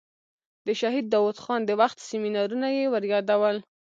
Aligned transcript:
د 0.65 0.67
شهید 0.79 1.05
داود 1.13 1.37
خان 1.43 1.61
د 1.65 1.71
وخت 1.81 1.97
سیمینارونه 2.09 2.67
یې 2.77 2.85
وریادول. 2.93 3.57